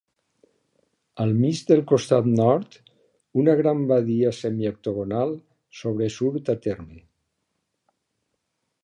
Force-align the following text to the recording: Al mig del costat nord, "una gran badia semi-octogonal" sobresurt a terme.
Al 1.25 1.33
mig 1.41 1.59
del 1.71 1.83
costat 1.91 2.29
nord, 2.39 2.77
"una 3.41 3.55
gran 3.59 3.83
badia 3.91 4.31
semi-octogonal" 4.39 5.37
sobresurt 5.83 6.51
a 6.55 6.57
terme. 6.65 6.99